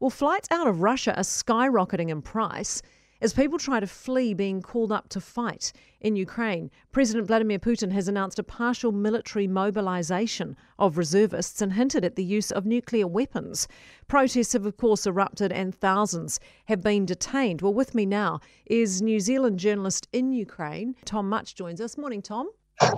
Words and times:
Well, 0.00 0.08
flights 0.08 0.48
out 0.50 0.66
of 0.66 0.80
Russia 0.80 1.14
are 1.14 1.22
skyrocketing 1.22 2.08
in 2.08 2.22
price 2.22 2.80
as 3.20 3.34
people 3.34 3.58
try 3.58 3.80
to 3.80 3.86
flee 3.86 4.32
being 4.32 4.62
called 4.62 4.90
up 4.90 5.10
to 5.10 5.20
fight 5.20 5.74
in 6.00 6.16
Ukraine. 6.16 6.70
President 6.90 7.26
Vladimir 7.26 7.58
Putin 7.58 7.92
has 7.92 8.08
announced 8.08 8.38
a 8.38 8.42
partial 8.42 8.92
military 8.92 9.46
mobilization 9.46 10.56
of 10.78 10.96
reservists 10.96 11.60
and 11.60 11.74
hinted 11.74 12.02
at 12.02 12.16
the 12.16 12.24
use 12.24 12.50
of 12.50 12.64
nuclear 12.64 13.06
weapons. 13.06 13.68
Protests 14.08 14.54
have, 14.54 14.64
of 14.64 14.78
course, 14.78 15.06
erupted 15.06 15.52
and 15.52 15.74
thousands 15.74 16.40
have 16.64 16.80
been 16.80 17.04
detained. 17.04 17.60
Well, 17.60 17.74
with 17.74 17.94
me 17.94 18.06
now 18.06 18.40
is 18.64 19.02
New 19.02 19.20
Zealand 19.20 19.58
journalist 19.58 20.08
in 20.14 20.32
Ukraine, 20.32 20.96
Tom 21.04 21.28
Mutch 21.28 21.54
joins 21.54 21.78
us. 21.78 21.98
Morning, 21.98 22.22
Tom. 22.22 22.48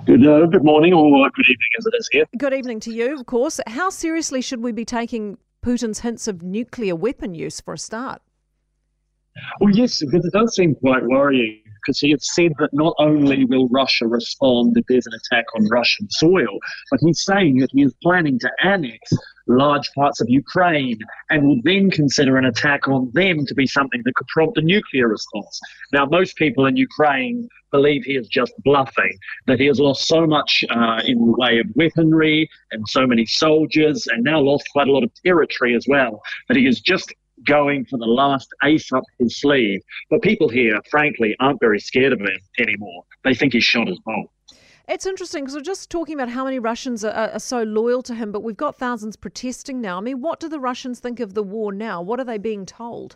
Good, 0.05 0.25
uh, 0.25 0.45
good 0.45 0.63
morning 0.63 0.93
or 0.93 1.29
good 1.31 1.45
evening 1.49 1.69
as 1.77 1.85
it 1.85 1.93
is 1.99 2.09
here. 2.13 2.25
Good 2.37 2.53
evening 2.53 2.79
to 2.79 2.93
you, 2.93 3.19
of 3.19 3.25
course. 3.25 3.59
How 3.67 3.89
seriously 3.89 4.41
should 4.41 4.61
we 4.61 4.71
be 4.71 4.85
taking 4.85 5.37
Putin's 5.63 5.99
hints 5.99 6.27
of 6.27 6.43
nuclear 6.43 6.95
weapon 6.95 7.33
use 7.33 7.61
for 7.61 7.73
a 7.73 7.77
start? 7.77 8.21
Well, 9.59 9.73
yes, 9.73 10.03
because 10.03 10.25
it 10.25 10.33
does 10.33 10.55
seem 10.55 10.75
quite 10.75 11.03
worrying 11.03 11.61
because 11.83 11.99
he 11.99 12.11
has 12.11 12.33
said 12.33 12.53
that 12.59 12.69
not 12.73 12.93
only 12.99 13.45
will 13.45 13.67
Russia 13.69 14.07
respond 14.07 14.77
if 14.77 14.85
there's 14.87 15.07
an 15.07 15.13
attack 15.13 15.45
on 15.55 15.67
Russian 15.69 16.09
soil, 16.09 16.59
but 16.91 16.99
he's 17.01 17.23
saying 17.23 17.57
that 17.57 17.69
he 17.71 17.83
is 17.83 17.93
planning 18.01 18.39
to 18.39 18.51
annex 18.61 18.99
large 19.47 19.89
parts 19.93 20.21
of 20.21 20.29
Ukraine 20.29 20.97
and 21.29 21.47
will 21.47 21.61
then 21.63 21.91
consider 21.91 22.37
an 22.37 22.45
attack 22.45 22.87
on 22.87 23.11
them 23.13 23.45
to 23.45 23.53
be 23.53 23.67
something 23.67 24.01
that 24.05 24.15
could 24.15 24.27
prompt 24.27 24.57
a 24.57 24.61
nuclear 24.61 25.07
response. 25.07 25.59
Now, 25.91 26.05
most 26.05 26.35
people 26.37 26.65
in 26.65 26.77
Ukraine 26.77 27.47
believe 27.71 28.03
he 28.03 28.15
is 28.15 28.27
just 28.27 28.53
bluffing, 28.63 29.17
that 29.47 29.59
he 29.59 29.65
has 29.65 29.79
lost 29.79 30.07
so 30.07 30.25
much 30.27 30.63
uh, 30.69 31.01
in 31.05 31.17
the 31.17 31.35
way 31.37 31.59
of 31.59 31.65
weaponry 31.75 32.47
and 32.71 32.87
so 32.87 33.05
many 33.07 33.25
soldiers, 33.25 34.07
and 34.07 34.23
now 34.23 34.39
lost 34.39 34.65
quite 34.71 34.87
a 34.87 34.91
lot 34.91 35.03
of 35.03 35.11
territory 35.25 35.75
as 35.75 35.85
well, 35.89 36.21
that 36.47 36.57
he 36.57 36.67
is 36.67 36.79
just 36.79 37.13
going 37.47 37.83
for 37.85 37.97
the 37.97 38.05
last 38.05 38.47
ace 38.63 38.91
up 38.93 39.03
his 39.19 39.39
sleeve. 39.41 39.81
But 40.09 40.21
people 40.21 40.49
here, 40.49 40.79
frankly, 40.89 41.35
aren't 41.39 41.59
very 41.59 41.79
scared 41.79 42.13
of 42.13 42.21
him 42.21 42.37
anymore. 42.59 43.03
They 43.23 43.33
think 43.33 43.53
he's 43.53 43.63
shot 43.63 43.87
his 43.87 43.99
bolt. 44.05 44.29
It's 44.87 45.05
interesting 45.05 45.43
because 45.43 45.55
we're 45.55 45.61
just 45.61 45.89
talking 45.89 46.15
about 46.15 46.29
how 46.29 46.43
many 46.43 46.59
Russians 46.59 47.05
are, 47.05 47.13
are, 47.13 47.39
so 47.39 47.63
loyal 47.63 48.01
to 48.03 48.13
him, 48.13 48.33
but 48.33 48.43
we've 48.43 48.57
got 48.57 48.75
thousands 48.75 49.15
protesting 49.15 49.79
now. 49.79 49.97
I 49.97 50.01
mean, 50.01 50.21
what 50.21 50.41
do 50.41 50.49
the 50.49 50.59
Russians 50.59 50.99
think 50.99 51.21
of 51.21 51.33
the 51.33 51.43
war 51.43 51.71
now? 51.71 52.01
What 52.01 52.19
are 52.19 52.25
they 52.25 52.37
being 52.37 52.65
told? 52.65 53.15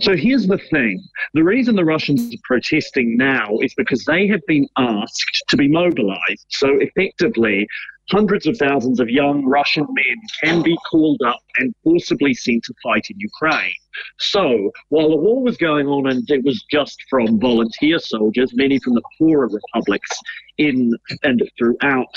So 0.00 0.16
here's 0.16 0.46
the 0.46 0.58
thing 0.70 1.02
the 1.34 1.42
reason 1.42 1.76
the 1.76 1.84
Russians 1.84 2.32
are 2.32 2.38
protesting 2.44 3.16
now 3.16 3.58
is 3.60 3.74
because 3.74 4.04
they 4.04 4.26
have 4.28 4.40
been 4.46 4.66
asked 4.78 5.44
to 5.48 5.56
be 5.56 5.68
mobilized. 5.68 6.46
So 6.48 6.78
effectively, 6.78 7.66
hundreds 8.10 8.46
of 8.46 8.56
thousands 8.56 9.00
of 9.00 9.08
young 9.08 9.44
Russian 9.44 9.86
men 9.88 10.16
can 10.42 10.62
be 10.62 10.76
called 10.90 11.20
up 11.26 11.40
and 11.58 11.74
forcibly 11.82 12.34
sent 12.34 12.64
to 12.64 12.74
fight 12.82 13.06
in 13.10 13.18
Ukraine. 13.18 13.72
So, 14.18 14.70
while 14.90 15.10
the 15.10 15.16
war 15.16 15.42
was 15.42 15.56
going 15.56 15.86
on 15.86 16.08
and 16.10 16.28
it 16.30 16.44
was 16.44 16.64
just 16.70 16.96
from 17.08 17.40
volunteer 17.40 17.98
soldiers, 17.98 18.52
many 18.54 18.78
from 18.78 18.94
the 18.94 19.02
poorer 19.18 19.48
republics 19.48 20.10
in 20.58 20.92
and 21.22 21.42
throughout 21.58 22.14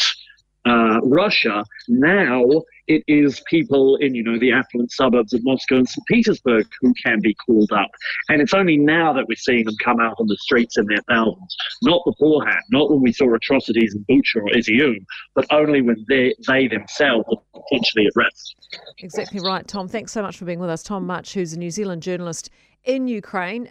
uh, 0.70 1.00
Russia. 1.03 1.66
Now 1.88 2.44
it 2.88 3.03
is 3.08 3.42
people 3.50 3.95
in, 3.98 4.16
you 4.16 4.23
know, 4.23 4.38
the 4.38 4.52
affluent 4.52 4.92
suburbs 4.92 5.34
of 5.34 5.44
Moscow 5.44 5.78
and 5.78 5.89
St. 5.89 6.06
Petersburg 6.08 6.67
who 6.81 6.94
can 7.03 7.20
be 7.22 7.36
called 7.45 7.72
up. 7.72 7.89
And 8.30 8.42
it's 8.42 8.53
only 8.53 8.78
now 8.78 9.14
that 9.14 9.28
we're 9.28 9.36
seeing 9.36 9.66
them 9.66 9.76
come 9.84 10.00
out 10.00 10.16
on 10.20 10.28
the 10.28 10.38
streets 10.38 10.78
in 10.78 10.86
their 10.86 11.02
thousands. 11.08 11.56
Not 11.84 12.02
beforehand, 12.06 12.64
not 12.72 12.89
when 12.92 13.02
we 13.02 13.11
saw 13.11 13.34
atrocities 13.34 13.95
in 13.95 14.06
Bucha 14.06 14.42
or 14.42 14.50
Izium, 14.56 15.06
but 15.36 15.45
only 15.52 15.81
when 15.81 16.06
they, 16.08 16.34
they 16.48 16.67
themselves 16.67 17.26
are 17.31 17.61
potentially 17.61 18.06
at 18.08 18.14
risk. 18.16 18.45
Exactly 19.00 19.39
right, 19.39 19.67
Tom. 19.67 19.88
Thanks 19.88 20.11
so 20.11 20.22
much 20.22 20.38
for 20.38 20.45
being 20.45 20.59
with 20.59 20.70
us. 20.70 20.83
Tom 20.83 21.06
Mutch, 21.06 21.33
who's 21.33 21.54
a 21.54 21.59
New 21.59 21.72
Zealand 21.72 22.04
journalist 22.04 22.50
in 22.83 23.08
Ukraine. 23.08 23.67